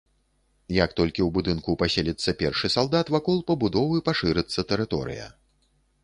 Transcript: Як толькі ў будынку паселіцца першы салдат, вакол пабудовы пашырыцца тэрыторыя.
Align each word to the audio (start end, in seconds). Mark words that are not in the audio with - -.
Як 0.83 0.91
толькі 0.99 1.21
ў 1.23 1.29
будынку 1.35 1.75
паселіцца 1.81 2.33
першы 2.39 2.71
салдат, 2.75 3.11
вакол 3.17 3.37
пабудовы 3.51 4.01
пашырыцца 4.09 4.65
тэрыторыя. 4.73 5.29